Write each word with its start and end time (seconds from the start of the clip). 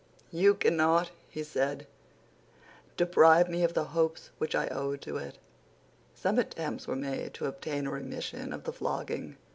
"You 0.31 0.55
cannot," 0.55 1.11
he 1.29 1.43
said, 1.43 1.85
"deprive 2.97 3.47
me 3.47 3.61
of 3.63 3.75
the 3.75 3.83
hopes 3.93 4.31
which 4.39 4.55
I 4.55 4.65
owe 4.69 4.95
to 4.95 5.17
it." 5.17 5.37
Some 6.15 6.39
attempts 6.39 6.87
were 6.87 6.95
made 6.95 7.35
to 7.35 7.45
obtain 7.45 7.85
a 7.85 7.91
remission 7.91 8.51
of 8.51 8.63
the 8.63 8.73
flogging. 8.73 9.37